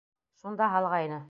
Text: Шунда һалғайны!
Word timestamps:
Шунда 0.45 0.71
һалғайны! 0.77 1.19